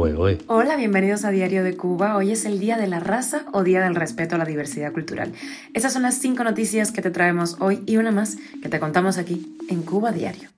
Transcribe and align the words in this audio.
Hola, 0.00 0.76
bienvenidos 0.76 1.24
a 1.24 1.30
Diario 1.30 1.64
de 1.64 1.76
Cuba. 1.76 2.16
Hoy 2.16 2.30
es 2.30 2.44
el 2.44 2.60
Día 2.60 2.78
de 2.78 2.86
la 2.86 3.00
Raza 3.00 3.46
o 3.52 3.64
Día 3.64 3.82
del 3.82 3.96
Respeto 3.96 4.36
a 4.36 4.38
la 4.38 4.44
Diversidad 4.44 4.92
Cultural. 4.92 5.32
Esas 5.74 5.92
son 5.92 6.02
las 6.02 6.14
cinco 6.14 6.44
noticias 6.44 6.92
que 6.92 7.02
te 7.02 7.10
traemos 7.10 7.56
hoy 7.58 7.82
y 7.84 7.96
una 7.96 8.12
más 8.12 8.36
que 8.62 8.68
te 8.68 8.78
contamos 8.78 9.18
aquí 9.18 9.58
en 9.68 9.82
Cuba 9.82 10.12
Diario. 10.12 10.50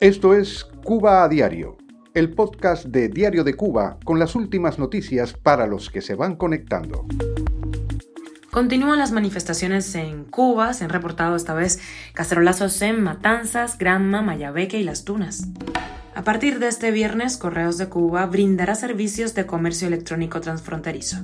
Esto 0.00 0.34
es 0.34 0.64
Cuba 0.82 1.22
a 1.22 1.28
Diario, 1.28 1.76
el 2.12 2.34
podcast 2.34 2.86
de 2.86 3.08
Diario 3.08 3.44
de 3.44 3.54
Cuba 3.54 3.98
con 4.04 4.18
las 4.18 4.34
últimas 4.34 4.80
noticias 4.80 5.32
para 5.32 5.68
los 5.68 5.90
que 5.90 6.00
se 6.00 6.16
van 6.16 6.34
conectando. 6.34 7.06
Continúan 8.50 8.98
las 8.98 9.12
manifestaciones 9.12 9.94
en 9.94 10.24
Cuba, 10.24 10.74
se 10.74 10.82
han 10.82 10.90
reportado 10.90 11.36
esta 11.36 11.54
vez 11.54 11.78
cacerolazos 12.14 12.82
en 12.82 13.04
Matanzas, 13.04 13.78
Granma, 13.78 14.22
Mayabeque 14.22 14.80
y 14.80 14.82
Las 14.82 15.04
Tunas. 15.04 15.46
A 16.18 16.24
partir 16.24 16.58
de 16.58 16.66
este 16.66 16.90
viernes, 16.90 17.36
Correos 17.36 17.78
de 17.78 17.88
Cuba 17.88 18.26
brindará 18.26 18.74
servicios 18.74 19.36
de 19.36 19.46
comercio 19.46 19.86
electrónico 19.86 20.40
transfronterizo. 20.40 21.18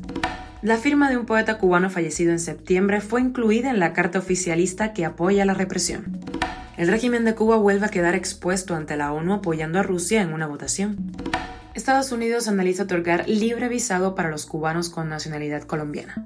La 0.62 0.76
firma 0.76 1.10
de 1.10 1.16
un 1.16 1.26
poeta 1.26 1.58
cubano 1.58 1.90
fallecido 1.90 2.30
en 2.30 2.38
septiembre 2.38 3.00
fue 3.00 3.20
incluida 3.20 3.70
en 3.70 3.80
la 3.80 3.92
carta 3.92 4.20
oficialista 4.20 4.92
que 4.92 5.04
apoya 5.04 5.44
la 5.46 5.54
represión. 5.54 6.20
El 6.76 6.86
régimen 6.86 7.24
de 7.24 7.34
Cuba 7.34 7.56
vuelve 7.56 7.86
a 7.86 7.88
quedar 7.88 8.14
expuesto 8.14 8.76
ante 8.76 8.96
la 8.96 9.12
ONU 9.12 9.32
apoyando 9.32 9.80
a 9.80 9.82
Rusia 9.82 10.22
en 10.22 10.32
una 10.32 10.46
votación. 10.46 11.10
Estados 11.74 12.12
Unidos 12.12 12.46
analiza 12.46 12.84
otorgar 12.84 13.28
libre 13.28 13.68
visado 13.68 14.14
para 14.14 14.30
los 14.30 14.46
cubanos 14.46 14.90
con 14.90 15.08
nacionalidad 15.08 15.64
colombiana. 15.64 16.24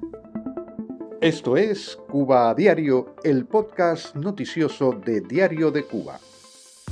Esto 1.21 1.57
es 1.57 1.97
Cuba 2.07 2.51
a 2.51 2.53
Diario, 2.53 3.15
el 3.23 3.47
podcast 3.47 4.15
noticioso 4.15 4.91
de 4.91 5.21
Diario 5.21 5.71
de 5.71 5.85
Cuba. 5.85 6.19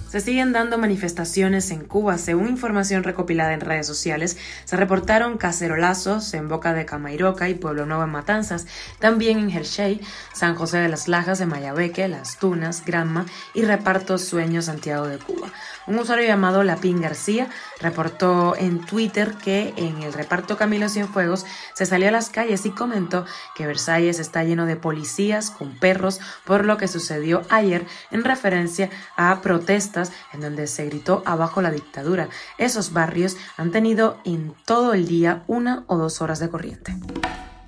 Se 0.10 0.22
siguen 0.22 0.54
dando 0.54 0.78
manifestaciones 0.78 1.70
en 1.72 1.84
Cuba. 1.84 2.18
Según 2.18 2.48
información 2.48 3.04
recopilada 3.04 3.54
en 3.54 3.60
redes 3.60 3.88
sociales, 3.88 4.38
se 4.64 4.78
reportaron 4.78 5.38
cacerolazos 5.38 6.34
en 6.34 6.48
Boca 6.48 6.74
de 6.74 6.86
Camairoca 6.86 7.50
y 7.50 7.56
Pueblo 7.56 7.86
Nuevo 7.86 8.04
en 8.04 8.12
Matanzas, 8.12 8.68
también 9.00 9.38
en 9.38 9.50
Hershey, 9.50 10.00
San 10.34 10.56
José 10.56 10.78
de 10.78 10.88
las 10.88 11.10
Lajas 11.10 11.40
de 11.40 11.46
Mayabeque, 11.46 12.08
Las 12.08 12.40
Tunas, 12.40 12.86
Granma 12.86 13.26
y 13.54 13.64
Reparto 13.64 14.18
Sueño 14.18 14.62
Santiago 14.62 15.08
de 15.08 15.18
Cuba. 15.18 15.47
Un 15.88 15.98
usuario 16.00 16.28
llamado 16.28 16.64
Lapín 16.64 17.00
García 17.00 17.48
reportó 17.80 18.58
en 18.58 18.86
Twitter 18.86 19.36
que 19.36 19.74
en 19.78 20.04
el 20.04 20.12
reparto 20.12 20.58
Camilo 20.58 20.90
Cienfuegos 20.90 21.46
se 21.74 21.86
salió 21.86 22.10
a 22.10 22.12
las 22.12 22.30
calles 22.30 22.66
y 22.66 22.72
comentó 22.72 23.26
que 23.56 23.66
Versalles 23.66 24.20
está 24.20 24.44
lleno 24.44 24.66
de 24.66 24.76
policías 24.76 25.50
con 25.50 25.80
perros 25.80 26.20
por 26.44 26.66
lo 26.66 26.76
que 26.76 26.90
sucedió 26.90 27.44
ayer 27.50 27.86
en 28.12 28.26
referencia 28.26 28.90
a 29.16 29.40
protestas 29.42 30.12
en 30.34 30.42
donde 30.42 30.68
se 30.68 30.86
gritó 30.86 31.24
abajo 31.26 31.62
la 31.62 31.72
dictadura. 31.72 32.28
Esos 32.58 32.92
barrios 32.92 33.38
han 33.56 33.72
tenido 33.72 34.18
en 34.26 34.54
todo 34.66 34.94
el 34.94 35.08
día 35.08 35.44
una 35.48 35.86
o 35.88 35.98
dos 35.98 36.22
horas 36.22 36.40
de 36.40 36.50
corriente. 36.50 36.98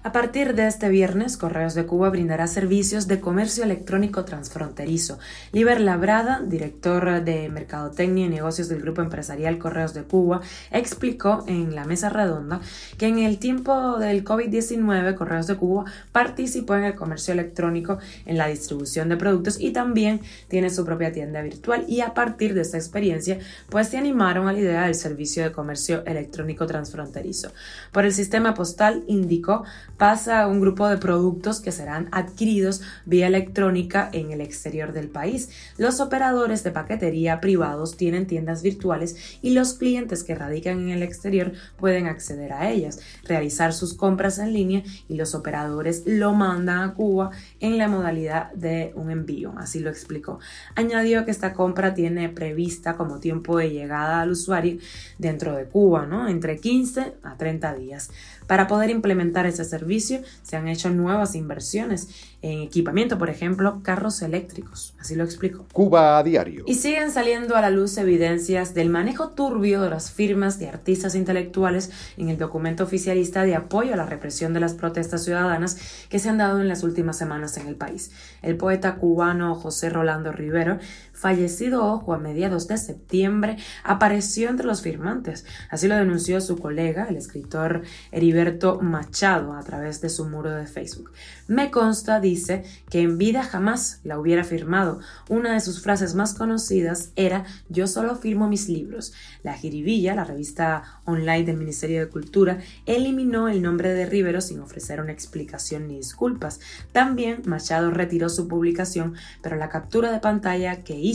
A 0.01 0.13
partir 0.13 0.55
de 0.55 0.65
este 0.65 0.87
viernes, 0.87 1.35
Correos 1.35 1.73
de 1.73 1.85
Cuba 1.85 2.09
brindará 2.09 2.47
servicios 2.47 3.05
de 3.07 3.19
comercio 3.19 3.65
electrónico 3.65 4.23
transfronterizo. 4.23 5.19
Liber 5.51 5.81
Labrada, 5.81 6.39
director 6.39 7.21
de 7.21 7.49
Mercadotecnia 7.49 8.27
y 8.27 8.29
Negocios 8.29 8.69
del 8.69 8.81
Grupo 8.81 9.01
Empresarial 9.01 9.57
Correos 9.57 9.93
de 9.93 10.03
Cuba, 10.03 10.39
explicó 10.71 11.43
en 11.47 11.75
la 11.75 11.83
mesa 11.83 12.07
redonda 12.07 12.61
que 12.97 13.07
en 13.07 13.19
el 13.19 13.39
tiempo 13.39 13.97
del 13.97 14.23
COVID-19 14.23 15.15
Correos 15.15 15.47
de 15.47 15.57
Cuba 15.57 15.83
participó 16.13 16.77
en 16.77 16.85
el 16.85 16.95
comercio 16.95 17.33
electrónico 17.33 17.97
en 18.25 18.37
la 18.37 18.47
distribución 18.47 19.09
de 19.09 19.17
productos 19.17 19.59
y 19.59 19.71
también 19.71 20.21
tiene 20.47 20.69
su 20.69 20.85
propia 20.85 21.11
tienda 21.11 21.41
virtual 21.41 21.83
y 21.89 21.99
a 21.99 22.13
partir 22.13 22.53
de 22.53 22.61
esta 22.61 22.77
experiencia 22.77 23.39
pues 23.69 23.89
se 23.89 23.97
animaron 23.97 24.47
a 24.47 24.53
la 24.53 24.59
idea 24.59 24.85
del 24.85 24.95
servicio 24.95 25.43
de 25.43 25.51
comercio 25.51 26.05
electrónico 26.05 26.65
transfronterizo. 26.65 27.51
Por 27.91 28.05
el 28.05 28.13
sistema 28.13 28.53
postal 28.53 29.03
indicó 29.07 29.65
pasa 29.99 30.41
a 30.41 30.47
un 30.47 30.61
grupo 30.61 30.87
de 30.87 30.97
productos 30.97 31.59
que 31.59 31.73
serán 31.73 32.07
adquiridos 32.13 32.81
vía 33.05 33.27
electrónica 33.27 34.09
en 34.13 34.31
el 34.31 34.39
exterior 34.39 34.93
del 34.93 35.09
país. 35.09 35.49
Los 35.77 35.99
operadores 35.99 36.63
de 36.63 36.71
paquetería 36.71 37.41
privados 37.41 37.97
tienen 37.97 38.25
tiendas 38.25 38.63
virtuales 38.63 39.39
y 39.41 39.51
los 39.51 39.73
clientes 39.73 40.23
que 40.23 40.35
radican 40.35 40.79
en 40.79 40.89
el 40.91 41.03
exterior 41.03 41.51
pueden 41.77 42.07
acceder 42.07 42.53
a 42.53 42.69
ellas, 42.69 43.01
realizar 43.25 43.73
sus 43.73 43.93
compras 43.93 44.39
en 44.39 44.53
línea 44.53 44.83
y 45.09 45.15
los 45.15 45.35
operadores 45.35 46.03
lo 46.05 46.33
mandan 46.33 46.79
a 46.79 46.93
Cuba 46.93 47.31
en 47.59 47.77
la 47.77 47.89
modalidad 47.89 48.53
de 48.53 48.93
un 48.95 49.11
envío, 49.11 49.53
así 49.57 49.81
lo 49.81 49.89
explicó. 49.89 50.39
Añadió 50.75 51.25
que 51.25 51.31
esta 51.31 51.51
compra 51.51 51.93
tiene 51.93 52.29
prevista 52.29 52.95
como 52.95 53.19
tiempo 53.19 53.57
de 53.57 53.71
llegada 53.71 54.21
al 54.21 54.31
usuario 54.31 54.77
dentro 55.17 55.57
de 55.57 55.65
Cuba, 55.65 56.05
¿no? 56.05 56.29
Entre 56.29 56.57
15 56.57 57.15
a 57.21 57.35
30 57.35 57.73
días. 57.75 58.11
Para 58.47 58.65
poder 58.65 58.89
implementar 58.89 59.45
ese 59.45 59.65
servicio 59.65 59.88
se 59.99 60.55
han 60.55 60.67
hecho 60.67 60.89
nuevas 60.89 61.35
inversiones 61.35 62.09
en 62.41 62.61
equipamiento, 62.61 63.17
por 63.17 63.29
ejemplo, 63.29 63.81
carros 63.83 64.21
eléctricos. 64.21 64.93
Así 64.99 65.15
lo 65.15 65.23
explico. 65.23 65.65
Cuba 65.73 66.17
a 66.17 66.23
diario. 66.23 66.63
Y 66.67 66.75
siguen 66.75 67.11
saliendo 67.11 67.55
a 67.55 67.61
la 67.61 67.69
luz 67.69 67.97
evidencias 67.97 68.73
del 68.73 68.89
manejo 68.89 69.29
turbio 69.29 69.81
de 69.81 69.89
las 69.89 70.11
firmas 70.11 70.57
de 70.57 70.69
artistas 70.69 71.15
intelectuales 71.15 71.91
en 72.17 72.29
el 72.29 72.37
documento 72.37 72.83
oficialista 72.85 73.43
de 73.43 73.55
apoyo 73.55 73.93
a 73.93 73.97
la 73.97 74.05
represión 74.05 74.53
de 74.53 74.61
las 74.61 74.73
protestas 74.73 75.25
ciudadanas 75.25 75.77
que 76.09 76.19
se 76.19 76.29
han 76.29 76.37
dado 76.37 76.61
en 76.61 76.69
las 76.69 76.83
últimas 76.83 77.17
semanas 77.17 77.57
en 77.57 77.67
el 77.67 77.75
país. 77.75 78.11
El 78.41 78.55
poeta 78.55 78.95
cubano 78.95 79.55
José 79.55 79.89
Rolando 79.89 80.31
Rivero, 80.31 80.79
fallecido 81.19 81.85
ojo 81.85 82.13
a 82.13 82.17
mediados 82.17 82.67
de 82.67 82.77
septiembre, 82.77 83.57
apareció 83.83 84.49
entre 84.49 84.65
los 84.65 84.81
firmantes. 84.81 85.45
Así 85.69 85.87
lo 85.87 85.95
denunció 85.95 86.39
su 86.39 86.57
colega, 86.57 87.07
el 87.09 87.17
escritor 87.17 87.81
Heriberto 88.11 88.79
Machado, 88.81 89.53
a 89.53 89.63
través 89.63 89.99
de 89.99 90.09
su 90.09 90.25
muro 90.25 90.51
de 90.51 90.65
Facebook. 90.65 91.11
Me 91.47 91.71
consta, 91.71 92.19
dice, 92.21 92.63
que 92.89 93.01
en 93.01 93.17
vida 93.17 93.43
jamás 93.43 93.99
la 94.03 94.17
hubiera 94.17 94.43
firmado. 94.43 94.99
Una 95.27 95.53
de 95.53 95.59
sus 95.59 95.81
frases 95.81 96.15
más 96.15 96.33
conocidas 96.33 97.11
era 97.15 97.43
Yo 97.67 97.87
solo 97.87 98.15
firmo 98.15 98.47
mis 98.47 98.69
libros. 98.69 99.13
La 99.43 99.53
Jiribilla, 99.53 100.15
la 100.15 100.23
revista 100.23 101.01
online 101.05 101.43
del 101.43 101.57
Ministerio 101.57 101.99
de 101.99 102.09
Cultura, 102.09 102.59
eliminó 102.85 103.49
el 103.49 103.61
nombre 103.61 103.93
de 103.93 104.05
Rivero 104.05 104.41
sin 104.41 104.59
ofrecer 104.59 105.01
una 105.01 105.11
explicación 105.11 105.87
ni 105.87 105.97
disculpas. 105.97 106.59
También 106.93 107.41
Machado 107.45 107.91
retiró 107.91 108.29
su 108.29 108.47
publicación, 108.47 109.15
pero 109.41 109.57
la 109.57 109.69
captura 109.69 110.11
de 110.11 110.19
pantalla 110.19 110.83
que 110.83 110.95
hizo 110.95 111.08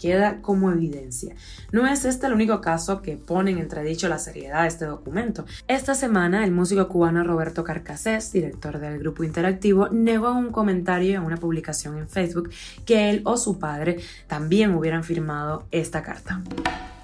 queda 0.00 0.40
como 0.42 0.70
evidencia. 0.70 1.34
No 1.72 1.86
es 1.86 2.04
este 2.04 2.26
el 2.26 2.32
único 2.32 2.60
caso 2.60 3.02
que 3.02 3.16
pone 3.16 3.50
en 3.50 3.58
entredicho 3.58 4.08
la 4.08 4.18
seriedad 4.18 4.62
de 4.62 4.68
este 4.68 4.84
documento. 4.84 5.44
Esta 5.68 5.94
semana, 5.94 6.44
el 6.44 6.52
músico 6.52 6.88
cubano 6.88 7.24
Roberto 7.24 7.64
Carcasés, 7.64 8.32
director 8.32 8.78
del 8.78 8.98
grupo 8.98 9.24
interactivo, 9.24 9.88
negó 9.88 10.32
un 10.32 10.50
comentario 10.50 11.16
en 11.16 11.22
una 11.22 11.36
publicación 11.36 11.98
en 11.98 12.08
Facebook 12.08 12.50
que 12.84 13.10
él 13.10 13.22
o 13.24 13.36
su 13.36 13.58
padre 13.58 13.98
también 14.26 14.74
hubieran 14.74 15.04
firmado 15.04 15.66
esta 15.70 16.02
carta. 16.02 16.42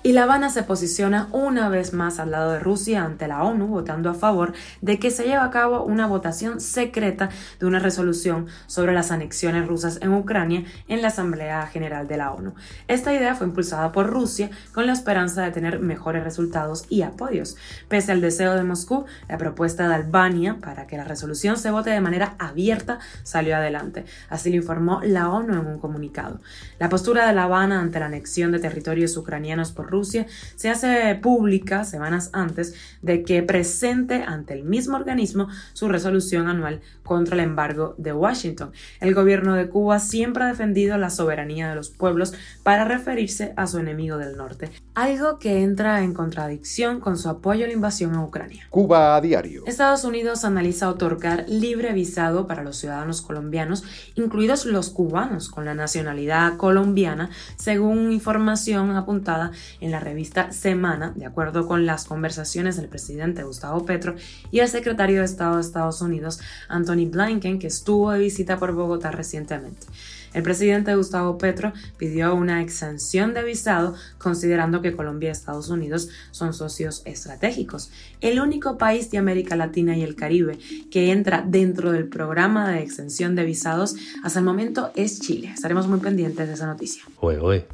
Y 0.05 0.15
La 0.15 0.25
Habana 0.25 0.51
se 0.51 0.65
posiciona 0.65 1.29
una 1.31 1.69
vez 1.69 1.93
más 1.93 2.19
al 2.19 2.33
lado 2.33 2.51
de 2.51 2.59
Rusia 2.59 3.05
ante 3.05 3.29
la 3.29 3.45
ONU, 3.45 3.69
votando 3.69 4.11
a 4.11 4.15
favor 4.15 4.53
de 4.81 4.99
que 4.99 5.13
se 5.13 5.23
lleve 5.23 5.37
a 5.37 5.51
cabo 5.51 5.85
una 5.85 6.09
votación 6.09 6.61
secreta 6.61 7.29
de 7.61 7.67
una 7.67 7.79
resolución 7.79 8.49
sobre 8.67 8.95
las 8.95 9.13
anexiones 9.13 9.69
rusas 9.69 10.01
en 10.03 10.13
Ucrania 10.13 10.65
en 10.89 11.03
la 11.03 11.09
Asamblea 11.09 11.69
General 11.69 12.09
de 12.09 12.17
la 12.17 12.33
ONU. 12.33 12.53
Esta 12.89 13.15
idea 13.15 13.37
fue 13.37 13.47
impulsada 13.47 13.93
por 13.93 14.09
Rusia 14.09 14.51
con 14.75 14.89
la 14.89 14.93
esperanza 14.93 15.43
de 15.43 15.53
tener 15.53 15.79
mejores 15.79 16.25
resultados 16.25 16.84
y 16.89 17.03
apoyos. 17.03 17.57
Pese 17.87 18.11
al 18.11 18.21
deseo 18.21 18.55
de 18.55 18.65
Moscú, 18.65 19.05
la 19.29 19.39
propuesta 19.39 19.87
de 19.87 19.95
Albania 19.95 20.57
para 20.61 20.89
que 20.89 20.97
la 20.97 21.05
resolución 21.05 21.57
se 21.57 21.71
vote 21.71 21.91
de 21.91 22.01
manera 22.01 22.34
abierta 22.41 22.99
salió 23.23 23.55
adelante. 23.55 24.05
Así 24.31 24.51
lo 24.51 24.57
informó 24.57 25.01
la 25.05 25.29
ONU 25.29 25.53
en 25.53 25.65
un 25.65 25.79
comunicado. 25.79 26.41
La 26.81 26.89
postura 26.89 27.25
de 27.25 27.34
La 27.34 27.45
Habana 27.45 27.81
ante 27.81 28.01
la 28.01 28.07
anexión 28.07 28.51
de 28.51 28.59
territorios 28.59 29.17
ucranianos 29.17 29.71
por 29.71 29.91
Rusia 29.92 30.26
se 30.56 30.70
hace 30.70 31.14
pública 31.22 31.84
semanas 31.84 32.30
antes 32.33 32.74
de 33.03 33.22
que 33.22 33.42
presente 33.42 34.24
ante 34.27 34.54
el 34.54 34.65
mismo 34.65 34.97
organismo 34.97 35.48
su 35.72 35.89
resolución 35.89 36.48
anual 36.48 36.80
contra 37.04 37.34
el 37.34 37.41
embargo 37.41 37.94
de 37.98 38.12
Washington. 38.12 38.72
El 39.00 39.15
gobierno 39.15 39.54
de 39.54 39.68
Cuba 39.68 40.00
siempre 40.00 40.44
ha 40.44 40.48
defendido 40.48 40.98
la 40.98 41.10
soberanía 41.10 41.68
de 41.68 41.77
los 41.77 41.91
pueblos 41.91 42.34
para 42.62 42.84
referirse 42.84 43.53
a 43.56 43.66
su 43.66 43.78
enemigo 43.78 44.18
del 44.18 44.36
norte, 44.36 44.71
algo 44.94 45.39
que 45.39 45.62
entra 45.62 46.03
en 46.03 46.12
contradicción 46.12 47.00
con 47.00 47.16
su 47.16 47.28
apoyo 47.28 47.65
a 47.65 47.68
la 47.68 47.72
invasión 47.72 48.15
a 48.15 48.24
Ucrania. 48.24 48.66
Cuba 48.68 49.16
a 49.16 49.21
diario. 49.21 49.65
Estados 49.66 50.04
Unidos 50.04 50.44
analiza 50.44 50.91
otorgar 50.91 51.47
libre 51.48 51.92
visado 51.92 52.47
para 52.47 52.62
los 52.62 52.77
ciudadanos 52.77 53.22
colombianos, 53.22 53.84
incluidos 54.16 54.66
los 54.66 54.91
cubanos 54.91 55.48
con 55.48 55.65
la 55.65 55.74
nacionalidad 55.74 56.56
colombiana, 56.59 57.30
según 57.56 58.12
información 58.12 58.91
apuntada 58.97 59.53
en 59.80 59.91
la 59.91 60.00
revista 60.00 60.53
Semana, 60.53 61.12
de 61.16 61.24
acuerdo 61.24 61.66
con 61.66 61.86
las 61.86 62.04
conversaciones 62.04 62.77
del 62.77 62.88
presidente 62.88 63.45
Gustavo 63.45 63.86
Petro 63.86 64.15
y 64.50 64.60
el 64.60 64.68
secretario 64.68 65.21
de 65.21 65.24
Estado 65.24 65.56
de 65.56 65.62
Estados 65.62 66.03
Unidos, 66.03 66.41
Anthony 66.68 67.06
Blinken, 67.10 67.59
que 67.59 67.68
estuvo 67.68 68.10
de 68.10 68.18
visita 68.18 68.59
por 68.59 68.72
Bogotá 68.72 69.10
recientemente. 69.10 69.86
El 70.34 70.43
presidente 70.43 70.95
Gustavo 70.95 71.39
Petro 71.39 71.73
pidió 71.97 72.34
una 72.34 72.63
exención 72.63 73.34
de 73.34 73.43
visado 73.45 73.95
considerando 74.19 74.83
que 74.83 74.95
Colombia 74.95 75.29
y 75.29 75.33
Estados 75.33 75.69
Unidos 75.69 76.09
son 76.31 76.55
socios 76.55 77.03
estratégicos. 77.05 77.91
El 78.21 78.41
único 78.41 78.79
país 78.79 79.11
de 79.11 79.19
América 79.19 79.57
Latina 79.57 79.97
y 79.97 80.03
el 80.03 80.15
Caribe 80.15 80.59
que 80.91 81.13
entra 81.13 81.45
dentro 81.47 81.93
del 81.93 82.09
programa 82.09 82.71
de 82.71 82.83
exención 82.83 83.34
de 83.34 83.45
visados 83.45 83.97
hasta 84.23 84.39
el 84.39 84.45
momento 84.45 84.91
es 84.95 85.21
Chile. 85.21 85.51
Estaremos 85.55 85.89
muy 85.89 86.01
pendientes 86.01 86.49
de 86.49 86.55
esa 86.55 86.67
noticia. 86.67 87.03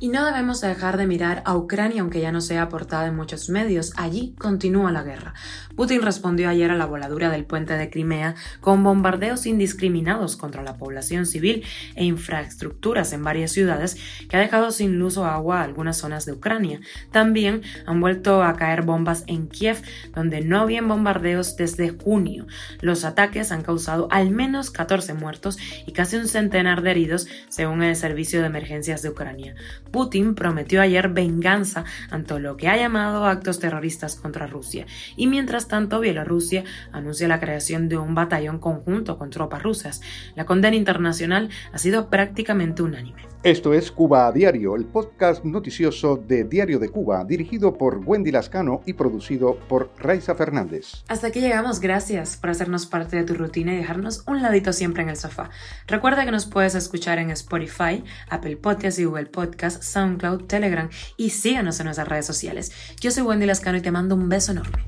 Y 0.00 0.08
no 0.08 0.24
debemos 0.24 0.60
dejar 0.60 0.96
de 0.96 1.06
mirar 1.06 1.42
a 1.44 1.56
Ucrania 1.56 2.02
aunque 2.02 2.20
ya 2.20 2.32
no 2.32 2.40
sea 2.40 2.68
portada 2.68 3.06
en 3.06 3.16
muchos 3.16 3.48
medios. 3.50 3.92
Allí 3.96 4.34
continúa 4.38 4.92
la 4.92 5.02
guerra. 5.02 5.34
Putin 5.76 6.02
respondió 6.02 6.48
ayer 6.48 6.70
a 6.70 6.76
la 6.76 6.86
voladura 6.86 7.30
del 7.30 7.44
puente 7.44 7.74
de 7.74 7.90
Crimea 7.90 8.34
con 8.60 8.82
bombardeos 8.82 9.46
indiscriminados 9.46 10.36
contra 10.36 10.62
la 10.62 10.76
población 10.76 11.26
civil 11.26 11.64
e 11.94 12.04
infraestructuras 12.48 13.12
en 13.12 13.22
varias 13.22 13.52
ciudades 13.52 13.96
que 14.28 14.36
ha 14.36 14.40
dejado 14.40 14.70
sin 14.70 14.98
luz 14.98 15.16
o 15.18 15.26
agua 15.26 15.62
algunas 15.62 15.98
zonas 15.98 16.24
de 16.24 16.32
Ucrania. 16.32 16.80
También 17.12 17.62
han 17.86 18.00
vuelto 18.00 18.42
a 18.42 18.54
caer 18.56 18.82
bombas 18.82 19.24
en 19.26 19.48
Kiev, 19.48 19.82
donde 20.14 20.40
no 20.40 20.60
habían 20.60 20.88
bombardeos 20.88 21.56
desde 21.56 21.90
junio. 21.90 22.46
Los 22.80 23.04
ataques 23.04 23.52
han 23.52 23.62
causado 23.62 24.08
al 24.10 24.30
menos 24.30 24.70
14 24.70 25.14
muertos 25.14 25.58
y 25.86 25.92
casi 25.92 26.16
un 26.16 26.26
centenar 26.26 26.82
de 26.82 26.90
heridos, 26.90 27.26
según 27.48 27.82
el 27.82 27.96
Servicio 27.96 28.40
de 28.40 28.46
Emergencias 28.46 29.02
de 29.02 29.10
Ucrania. 29.10 29.54
Putin 29.90 30.34
prometió 30.34 30.80
ayer 30.80 31.08
venganza 31.08 31.84
ante 32.10 32.38
lo 32.38 32.56
que 32.56 32.68
ha 32.68 32.76
llamado 32.76 33.26
actos 33.26 33.58
terroristas 33.58 34.16
contra 34.16 34.46
Rusia. 34.46 34.86
Y 35.16 35.26
mientras 35.26 35.68
tanto, 35.68 36.00
Bielorrusia 36.00 36.64
anuncia 36.92 37.28
la 37.28 37.40
creación 37.40 37.88
de 37.88 37.96
un 37.96 38.14
batallón 38.14 38.58
conjunto 38.58 39.18
con 39.18 39.30
tropas 39.30 39.62
rusas. 39.62 40.00
La 40.34 40.44
condena 40.44 40.76
internacional 40.76 41.48
ha 41.72 41.78
sido 41.78 42.10
prácticamente 42.38 42.84
unánime. 42.84 43.26
Esto 43.42 43.74
es 43.74 43.90
Cuba 43.90 44.28
a 44.28 44.32
Diario, 44.32 44.76
el 44.76 44.84
podcast 44.84 45.44
noticioso 45.44 46.16
de 46.16 46.44
Diario 46.44 46.78
de 46.78 46.88
Cuba, 46.88 47.24
dirigido 47.24 47.76
por 47.76 47.98
Wendy 48.04 48.30
Lascano 48.30 48.80
y 48.86 48.92
producido 48.92 49.58
por 49.68 49.90
Raiza 49.98 50.36
Fernández. 50.36 51.02
Hasta 51.08 51.26
aquí 51.26 51.40
llegamos, 51.40 51.80
gracias 51.80 52.36
por 52.36 52.50
hacernos 52.50 52.86
parte 52.86 53.16
de 53.16 53.24
tu 53.24 53.34
rutina 53.34 53.74
y 53.74 53.78
dejarnos 53.78 54.22
un 54.28 54.40
ladito 54.40 54.72
siempre 54.72 55.02
en 55.02 55.08
el 55.08 55.16
sofá. 55.16 55.50
Recuerda 55.88 56.24
que 56.24 56.30
nos 56.30 56.46
puedes 56.46 56.76
escuchar 56.76 57.18
en 57.18 57.30
Spotify, 57.30 58.04
Apple 58.30 58.56
Podcasts 58.56 59.00
y 59.00 59.04
Google 59.04 59.26
Podcasts, 59.26 59.84
SoundCloud, 59.86 60.44
Telegram 60.44 60.88
y 61.16 61.30
síganos 61.30 61.80
en 61.80 61.86
nuestras 61.86 62.06
redes 62.06 62.26
sociales. 62.26 62.70
Yo 63.00 63.10
soy 63.10 63.24
Wendy 63.24 63.46
Lascano 63.46 63.78
y 63.78 63.82
te 63.82 63.90
mando 63.90 64.14
un 64.14 64.28
beso 64.28 64.52
enorme. 64.52 64.84